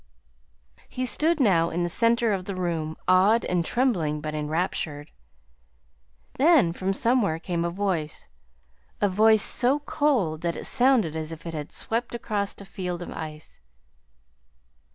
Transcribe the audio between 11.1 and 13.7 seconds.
as if it had swept across a field of ice.